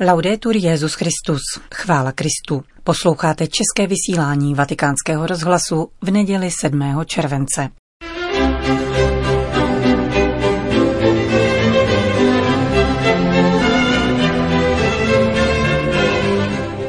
[0.00, 1.40] Laudetur Jezus Christus,
[1.74, 2.62] chvála Kristu.
[2.84, 7.04] Posloucháte české vysílání Vatikánského rozhlasu v neděli 7.
[7.04, 7.68] července.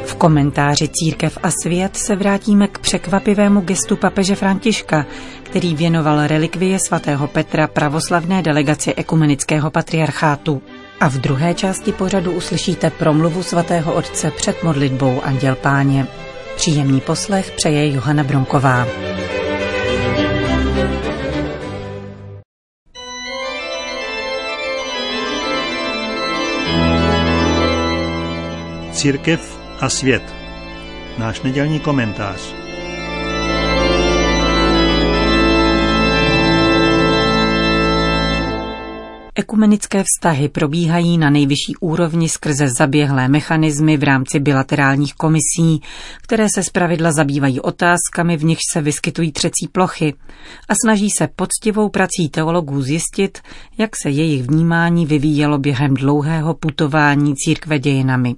[0.04, 5.06] V komentáři Církev a svět se vrátíme k překvapivému gestu papeže Františka,
[5.42, 10.62] který věnoval relikvie svatého Petra pravoslavné delegaci ekumenického patriarchátu.
[11.00, 16.06] A v druhé části pořadu uslyšíte promluvu svatého otce před modlitbou Anděl Páně.
[16.56, 18.86] Příjemný poslech přeje Johana Bronková.
[28.92, 30.22] Církev a svět.
[31.18, 32.65] Náš nedělní komentář.
[39.46, 45.80] Ekumenické vztahy probíhají na nejvyšší úrovni skrze zaběhlé mechanismy v rámci bilaterálních komisí,
[46.22, 50.14] které se zpravidla zabývají otázkami, v nichž se vyskytují třecí plochy
[50.68, 53.38] a snaží se poctivou prací teologů zjistit,
[53.78, 58.34] jak se jejich vnímání vyvíjelo během dlouhého putování církve dějinami.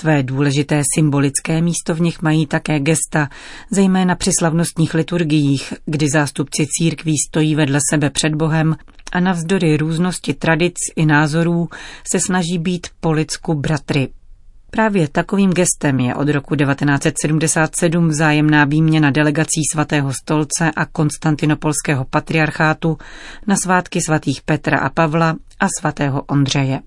[0.00, 3.28] Své důležité symbolické místo v nich mají také gesta,
[3.70, 8.76] zejména při slavnostních liturgiích, kdy zástupci církví stojí vedle sebe před Bohem
[9.12, 11.68] a navzdory různosti tradic i názorů
[12.12, 14.08] se snaží být po lidsku bratry.
[14.70, 22.98] Právě takovým gestem je od roku 1977 vzájemná výměna delegací svatého stolce a konstantinopolského patriarchátu
[23.46, 26.80] na svátky svatých Petra a Pavla a svatého Ondřeje.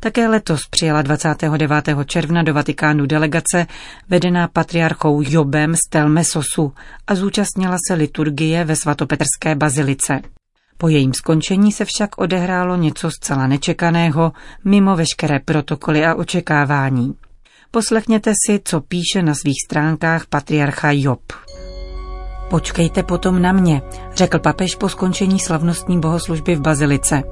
[0.00, 1.84] Také letos přijela 29.
[2.06, 3.66] června do Vatikánu delegace
[4.08, 6.72] vedená patriarchou Jobem z Telmesosu
[7.06, 10.35] a zúčastnila se liturgie ve svatopetrské bazilice.
[10.78, 14.32] Po jejím skončení se však odehrálo něco zcela nečekaného,
[14.64, 17.14] mimo veškeré protokoly a očekávání.
[17.70, 21.20] Poslechněte si, co píše na svých stránkách patriarcha Job.
[22.50, 23.82] Počkejte potom na mě,
[24.14, 27.22] řekl papež po skončení slavnostní bohoslužby v Bazilice.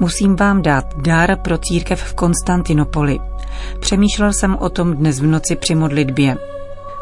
[0.00, 3.18] Musím vám dát dar pro církev v Konstantinopoli.
[3.80, 6.36] Přemýšlel jsem o tom dnes v noci při modlitbě.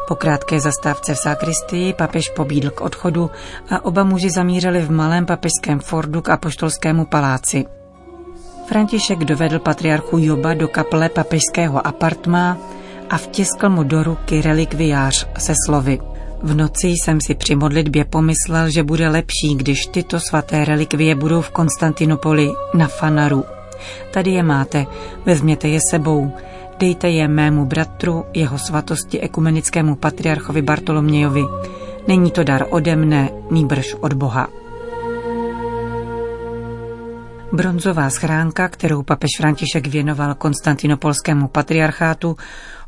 [0.07, 3.31] Po krátké zastávce v sakristii papež pobídl k odchodu
[3.69, 7.65] a oba muži zamířili v malém papežském Fordu k apoštolskému paláci.
[8.67, 12.57] František dovedl patriarchu Joba do kaple papežského apartmá
[13.09, 15.99] a vtiskl mu do ruky relikviář se slovy.
[16.43, 21.41] V noci jsem si při modlitbě pomyslel, že bude lepší, když tyto svaté relikvie budou
[21.41, 23.43] v Konstantinopoli na Fanaru.
[24.11, 24.85] Tady je máte,
[25.25, 26.31] vezměte je sebou,
[26.79, 31.43] Dejte je mému bratru, jeho svatosti ekumenickému patriarchovi Bartolomějovi.
[32.07, 34.47] Není to dar ode mne, nýbrž od Boha.
[37.53, 42.37] Bronzová schránka, kterou papež František věnoval konstantinopolskému patriarchátu,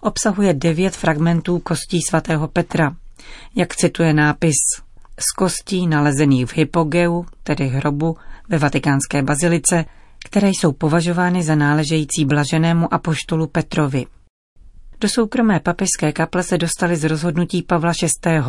[0.01, 2.95] obsahuje devět fragmentů kostí svatého Petra.
[3.55, 4.55] Jak cituje nápis,
[5.19, 8.17] z kostí nalezených v hypogeu, tedy hrobu,
[8.49, 9.85] ve vatikánské bazilice,
[10.25, 14.05] které jsou považovány za náležející blaženému apoštolu Petrovi.
[15.01, 17.91] Do soukromé papežské kaple se dostali z rozhodnutí Pavla
[18.25, 18.41] VI.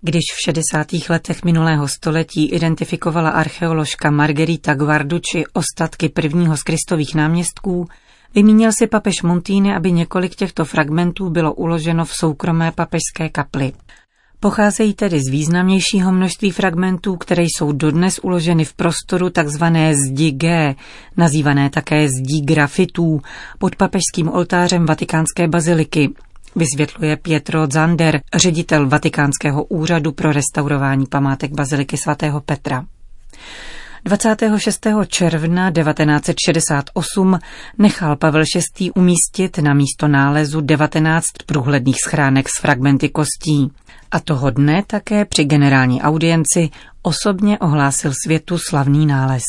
[0.00, 0.86] Když v 60.
[1.08, 7.86] letech minulého století identifikovala archeoložka Margarita Guarducci ostatky prvního z Kristových náměstků,
[8.34, 13.72] vymínil si papež Montini, aby několik těchto fragmentů bylo uloženo v soukromé papežské kapli.
[14.44, 19.64] Pocházejí tedy z významnějšího množství fragmentů, které jsou dodnes uloženy v prostoru tzv.
[20.06, 20.74] zdi G,
[21.16, 23.20] nazývané také zdí grafitů,
[23.58, 26.10] pod papežským oltářem Vatikánské baziliky,
[26.56, 32.84] vysvětluje Pietro Zander, ředitel Vatikánského úřadu pro restaurování památek baziliky svatého Petra.
[34.04, 34.86] 26.
[35.06, 37.38] června 1968
[37.78, 38.42] nechal Pavel
[38.78, 38.90] VI.
[38.90, 43.70] umístit na místo nálezu 19 průhledných schránek s fragmenty kostí.
[44.10, 46.70] A toho dne také při generální audienci
[47.02, 49.42] osobně ohlásil světu slavný nález.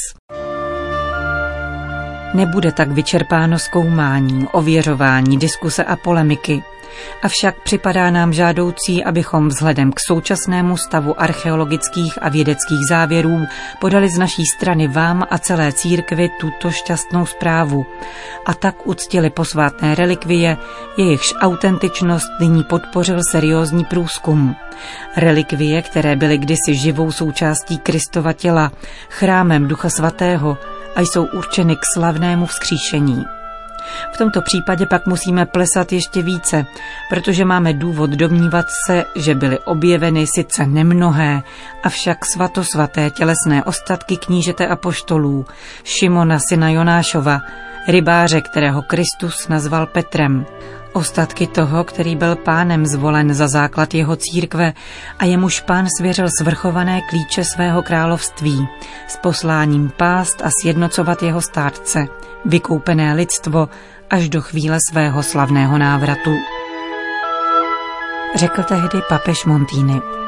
[2.34, 6.64] Nebude tak vyčerpáno zkoumání, ověřování, diskuse a polemiky.
[7.24, 13.48] Avšak připadá nám žádoucí, abychom vzhledem k současnému stavu archeologických a vědeckých závěrů
[13.80, 17.86] podali z naší strany vám a celé církvi tuto šťastnou zprávu
[18.46, 20.58] a tak uctili posvátné relikvie,
[20.98, 24.56] jejichž autentičnost nyní podpořil seriózní průzkum.
[25.18, 28.72] Relikvie, které byly kdysi živou součástí Kristova těla,
[29.10, 30.58] chrámem Ducha Svatého
[30.96, 33.35] a jsou určeny k slavnému vzkříšení.
[34.14, 36.66] V tomto případě pak musíme plesat ještě více,
[37.10, 41.42] protože máme důvod domnívat se, že byly objeveny sice nemnohé,
[41.84, 45.46] avšak svatosvaté tělesné ostatky knížete a poštolů,
[45.84, 47.42] Šimona syna Jonášova,
[47.88, 50.46] rybáře, kterého Kristus nazval Petrem,
[50.96, 54.74] ostatky toho, který byl pánem zvolen za základ jeho církve
[55.20, 58.68] a jemuž pán svěřil svrchované klíče svého království
[59.08, 62.08] s posláním pást a sjednocovat jeho státce,
[62.46, 63.70] vykoupené lidstvo
[64.10, 66.32] až do chvíle svého slavného návratu.
[68.36, 70.25] Řekl tehdy papež Montini.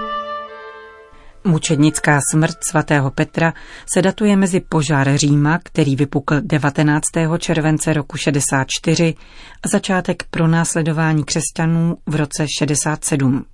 [1.48, 3.54] Mučednická smrt svatého Petra
[3.94, 7.04] se datuje mezi požár Říma, který vypukl 19.
[7.38, 9.16] července roku 64
[9.64, 13.46] a začátek pronásledování křesťanů v roce 67.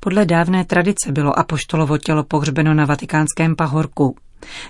[0.00, 4.16] Podle dávné tradice bylo apoštolovo tělo pohřbeno na vatikánském pahorku.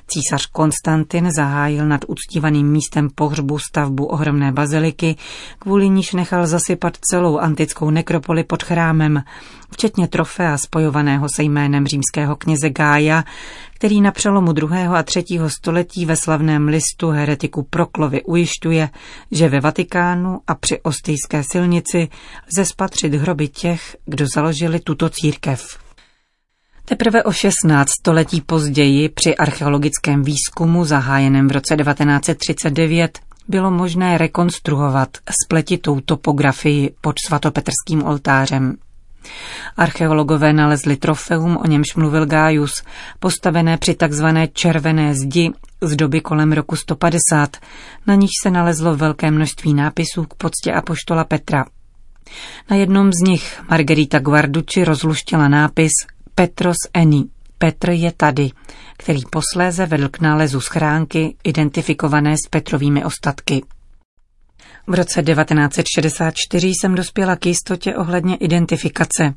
[0.07, 5.17] Císař Konstantin zahájil nad uctívaným místem pohřbu stavbu ohromné baziliky,
[5.59, 9.23] kvůli níž nechal zasypat celou antickou nekropoli pod chrámem,
[9.71, 13.25] včetně trofea spojovaného se jménem římského kněze Gája,
[13.75, 14.99] který na přelomu 2.
[14.99, 15.25] a 3.
[15.47, 18.91] století ve slavném listu heretiku Proklovy ujišťuje,
[19.31, 22.09] že ve Vatikánu a při Ostýské silnici
[22.53, 25.84] lze spatřit hroby těch, kdo založili tuto církev.
[26.87, 35.09] Teprve o 16 století později při archeologickém výzkumu zahájeném v roce 1939 bylo možné rekonstruovat
[35.45, 38.77] spletitou topografii pod svatopetrským oltářem.
[39.77, 42.83] Archeologové nalezli trofeum, o němž mluvil Gájus,
[43.21, 45.51] postavené při takzvané červené zdi
[45.81, 47.57] z doby kolem roku 150,
[48.07, 51.65] na níž se nalezlo velké množství nápisů k poctě apoštola Petra.
[52.71, 55.93] Na jednom z nich Margarita Guarducci rozluštila nápis
[56.35, 57.25] Petros Eni.
[57.59, 58.51] Petr je tady,
[58.97, 63.63] který posléze vedl k nálezu schránky identifikované s Petrovými ostatky.
[64.87, 69.35] V roce 1964 jsem dospěla k jistotě ohledně identifikace.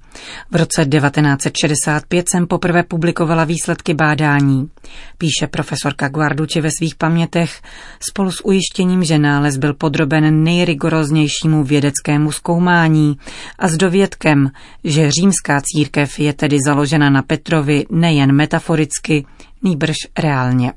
[0.51, 4.69] V roce 1965 jsem poprvé publikovala výsledky bádání.
[5.17, 7.61] Píše profesorka Guarduči ve svých pamětech
[8.09, 13.17] spolu s ujištěním, že nález byl podroben nejrigoroznějšímu vědeckému zkoumání
[13.59, 14.51] a s dovědkem,
[14.83, 19.25] že římská církev je tedy založena na Petrovi nejen metaforicky,
[19.63, 20.73] nýbrž reálně.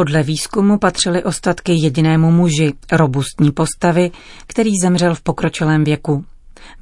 [0.00, 4.10] Podle výzkumu patřily ostatky jedinému muži, robustní postavy,
[4.46, 6.24] který zemřel v pokročilém věku.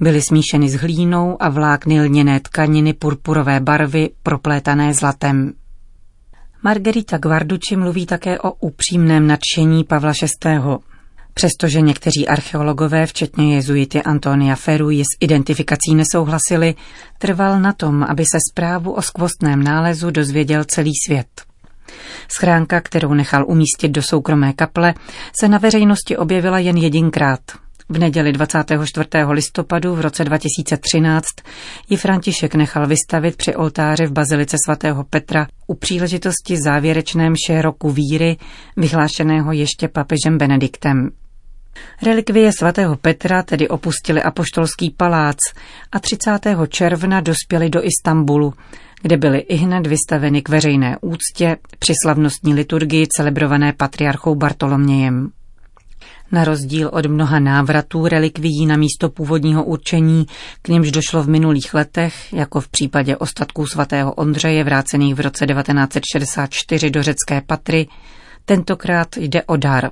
[0.00, 5.52] Byly smíšeny s hlínou a vlákny lněné tkaniny purpurové barvy proplétané zlatem.
[6.62, 10.12] Margarita Guarducci mluví také o upřímném nadšení Pavla
[10.44, 10.60] VI.
[11.34, 16.74] Přestože někteří archeologové, včetně jezuity Antonia Feruji, s identifikací nesouhlasili,
[17.18, 21.47] trval na tom, aby se zprávu o skvostném nálezu dozvěděl celý svět.
[22.28, 24.94] Schránka, kterou nechal umístit do soukromé kaple,
[25.40, 27.40] se na veřejnosti objevila jen jedinkrát.
[27.88, 29.08] V neděli 24.
[29.30, 31.26] listopadu v roce 2013
[31.90, 37.90] ji František nechal vystavit při oltáři v Bazilice svatého Petra u příležitosti závěrečné mše roku
[37.90, 38.36] víry,
[38.76, 41.10] vyhlášeného ještě papežem Benediktem.
[42.02, 45.36] Relikvie svatého Petra tedy opustili apoštolský palác
[45.92, 46.38] a 30.
[46.68, 48.54] června dospěli do Istanbulu,
[49.02, 55.30] kde byly i hned vystaveny k veřejné úctě při slavnostní liturgii celebrované patriarchou Bartolomějem.
[56.32, 60.26] Na rozdíl od mnoha návratů relikvií na místo původního určení,
[60.62, 65.46] k němž došlo v minulých letech, jako v případě ostatků svatého Ondřeje vrácených v roce
[65.46, 67.86] 1964 do řecké patry,
[68.44, 69.90] tentokrát jde o dar.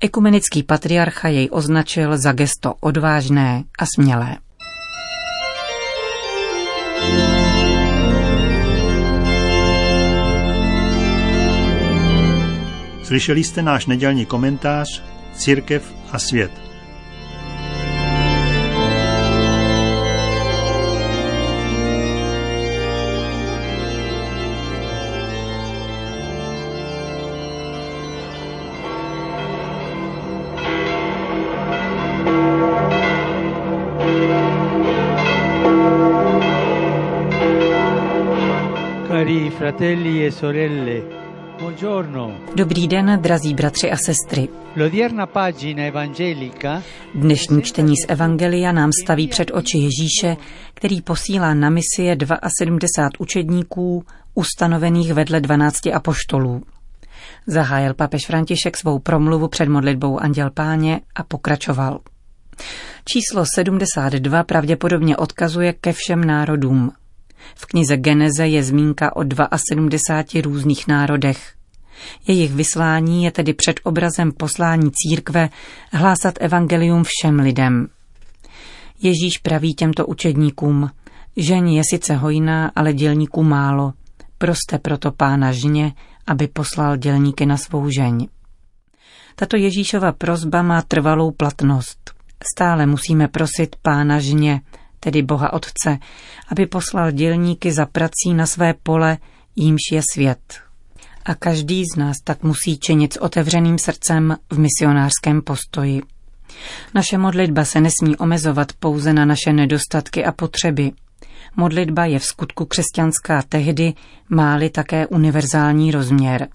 [0.00, 4.36] Ekumenický patriarcha jej označil za gesto odvážné a smělé.
[13.02, 15.02] Slyšeli jste náš nedělní komentář
[15.34, 16.67] Církev a svět.
[39.78, 41.02] Fratelli e sorelle,
[42.54, 44.48] Dobrý den, drazí bratři a sestry.
[47.14, 50.36] Dnešní čtení z Evangelia nám staví před oči Ježíše,
[50.74, 52.16] který posílá na misie
[52.60, 54.04] 72 učedníků,
[54.34, 56.62] ustanovených vedle 12 apoštolů.
[57.46, 62.00] Zahájil papež František svou promluvu před modlitbou Anděl Páně a pokračoval.
[63.04, 66.92] Číslo 72 pravděpodobně odkazuje ke všem národům,
[67.54, 69.22] v knize Geneze je zmínka o
[69.70, 71.54] 72 různých národech.
[72.28, 75.48] Jejich vyslání je tedy před obrazem poslání církve
[75.92, 77.88] hlásat evangelium všem lidem.
[79.02, 80.90] Ježíš praví těmto učedníkům,
[81.36, 83.92] žen je sice hojná, ale dělníků málo.
[84.38, 85.92] Proste proto pána žně,
[86.26, 88.28] aby poslal dělníky na svou žeň.
[89.34, 92.10] Tato Ježíšova prozba má trvalou platnost.
[92.54, 94.60] Stále musíme prosit Pána žně,
[95.00, 95.98] tedy Boha Otce,
[96.48, 99.18] aby poslal dělníky za prací na své pole,
[99.56, 100.60] jímž je svět.
[101.24, 106.02] A každý z nás tak musí činit s otevřeným srdcem v misionářském postoji.
[106.94, 110.92] Naše modlitba se nesmí omezovat pouze na naše nedostatky a potřeby.
[111.56, 113.94] Modlitba je v skutku křesťanská tehdy,
[114.28, 116.48] máli také univerzální rozměr.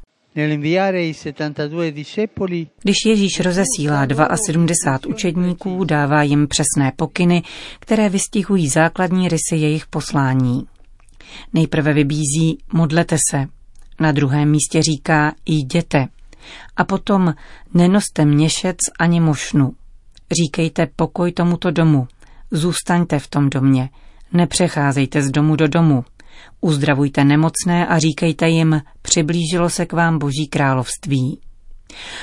[2.84, 4.08] Když Ježíš rozesílá
[4.46, 7.44] 72 učedníků, dává jim přesné pokyny,
[7.80, 10.68] které vystihují základní rysy jejich poslání.
[11.54, 13.46] Nejprve vybízí modlete se,
[14.00, 16.08] na druhém místě říká jděte.
[16.76, 17.34] A potom
[17.74, 19.74] nenoste měšec ani mošnu.
[20.42, 22.08] Říkejte pokoj tomuto domu,
[22.52, 23.90] zůstaňte v tom domě,
[24.34, 26.06] nepřecházejte z domu do domu,
[26.62, 31.40] Uzdravujte nemocné a říkejte jim, přiblížilo se k vám Boží království.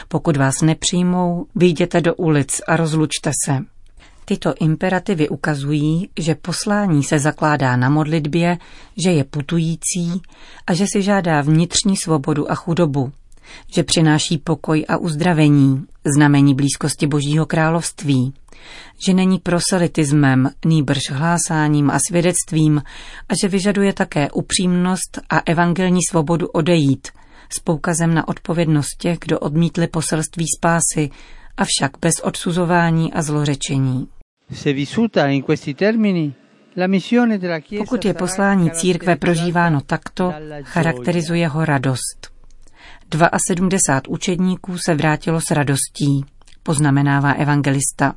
[0.09, 3.59] Pokud vás nepřijmou, vyjděte do ulic a rozlučte se.
[4.25, 8.59] Tyto imperativy ukazují, že poslání se zakládá na modlitbě,
[9.05, 10.23] že je putující
[10.67, 13.13] a že si žádá vnitřní svobodu a chudobu,
[13.75, 18.35] že přináší pokoj a uzdravení, znamení blízkosti Božího království,
[19.07, 22.83] že není proselitismem, nýbrž hlásáním a svědectvím
[23.29, 27.09] a že vyžaduje také upřímnost a evangelní svobodu odejít,
[27.53, 31.11] s poukazem na odpovědnost těch, kdo odmítli poselství spásy,
[31.57, 34.09] avšak bez odsuzování a zlořečení.
[37.79, 42.30] Pokud je poslání církve prožíváno takto, charakterizuje ho radost.
[43.15, 46.25] 72 učedníků se vrátilo s radostí,
[46.63, 48.15] poznamenává evangelista.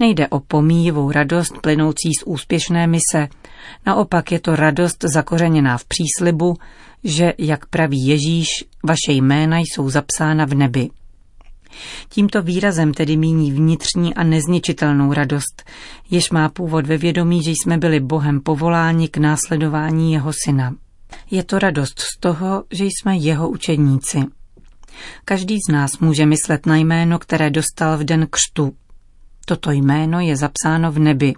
[0.00, 3.28] Nejde o pomíjivou radost plynoucí z úspěšné mise,
[3.86, 6.56] naopak je to radost zakořeněná v příslibu,
[7.04, 8.48] že, jak praví Ježíš,
[8.84, 10.90] vaše jména jsou zapsána v nebi.
[12.08, 15.62] Tímto výrazem tedy míní vnitřní a nezničitelnou radost,
[16.10, 20.74] jež má původ ve vědomí, že jsme byli Bohem povoláni k následování jeho syna.
[21.30, 24.24] Je to radost z toho, že jsme jeho učedníci.
[25.24, 28.76] Každý z nás může myslet na jméno, které dostal v den křtu.
[29.46, 31.34] Toto jméno je zapsáno v nebi,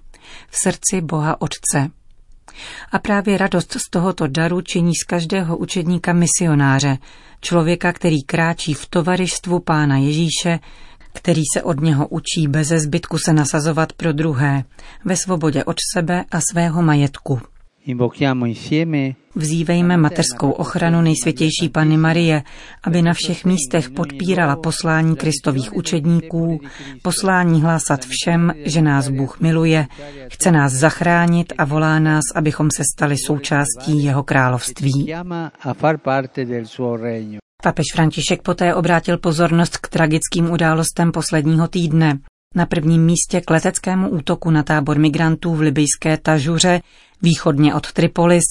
[0.48, 1.90] v srdci Boha Otce.
[2.92, 6.98] A právě radost z tohoto daru činí z každého učedníka misionáře,
[7.40, 10.58] člověka, který kráčí v tovarištvu Pána Ježíše,
[11.12, 14.64] který se od něho učí bez zbytku se nasazovat pro druhé,
[15.04, 17.40] ve svobodě od sebe a svého majetku.
[19.34, 22.42] Vzívejme mateřskou ochranu nejsvětější Panny Marie,
[22.84, 26.60] aby na všech místech podpírala poslání kristových učedníků,
[27.02, 29.86] poslání hlásat všem, že nás Bůh miluje,
[30.28, 35.14] chce nás zachránit a volá nás, abychom se stali součástí jeho království.
[37.62, 42.18] Papež František poté obrátil pozornost k tragickým událostem posledního týdne.
[42.54, 46.80] Na prvním místě k leteckému útoku na tábor migrantů v libyjské Tažuře,
[47.22, 48.44] východně od Tripolis,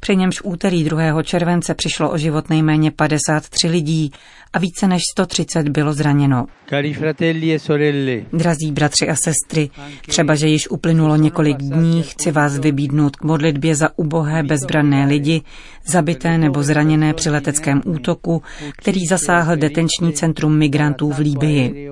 [0.00, 1.22] při němž úterý 2.
[1.22, 4.10] července přišlo o život nejméně 53 lidí
[4.52, 6.46] a více než 130 bylo zraněno.
[6.72, 9.70] E Drazí bratři a sestry,
[10.06, 15.42] třeba, že již uplynulo několik dní, chci vás vybídnout k modlitbě za ubohé bezbranné lidi,
[15.86, 18.42] zabité nebo zraněné při leteckém útoku,
[18.76, 21.90] který zasáhl detenční centrum migrantů v Líbii.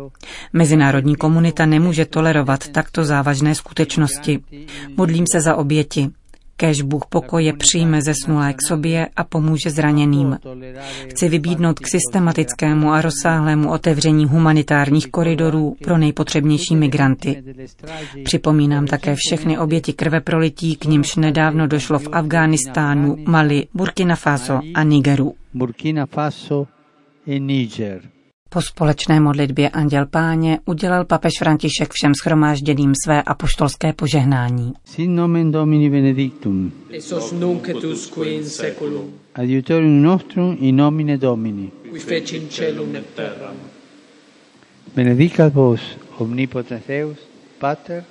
[0.52, 4.40] Mezinárodní komunita nemůže tolerovat takto závažné skutečnosti.
[4.96, 6.10] Modlím se za oběti.
[6.60, 10.38] Kéž Bůh pokoje přijme zesnulé k sobě a pomůže zraněným.
[11.08, 17.42] Chci vybídnout k systematickému a rozsáhlému otevření humanitárních koridorů pro nejpotřebnější migranty.
[18.24, 24.60] Připomínám také všechny oběti krve prolití, k nimž nedávno došlo v Afghánistánu, Mali, Burkina Faso
[24.74, 25.34] a Nigeru.
[25.54, 26.66] Burkina Faso
[27.26, 28.19] e Niger.
[28.52, 34.72] Po společné modlitbě Anděl Páně udělal papež František všem schromážděným své apoštolské požehnání.
[34.84, 36.72] Sin nomen Domini benedictum.
[36.96, 41.70] esos nunc et usque in seculum, Adiutorium nostrum in nomine Domini.
[41.90, 43.54] qui feci in celum et terram.
[44.96, 45.80] Benedicat vos
[46.18, 47.16] omnipotens Deus,
[47.58, 48.02] Pater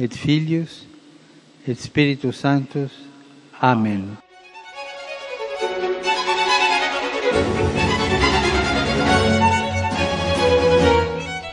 [0.00, 0.86] et Filius
[1.68, 2.90] et Spiritus Sanctus.
[3.60, 4.16] Amen.